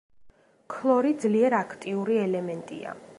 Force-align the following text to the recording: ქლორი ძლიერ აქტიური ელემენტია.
ქლორი 0.75 1.11
ძლიერ 1.25 1.57
აქტიური 1.59 2.21
ელემენტია. 2.25 3.01